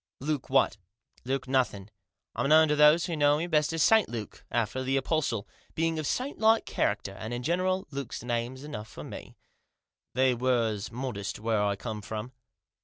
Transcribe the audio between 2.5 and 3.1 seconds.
to those